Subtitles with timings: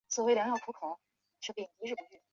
[0.09, 2.21] 清朝嘉庆帝之嫔。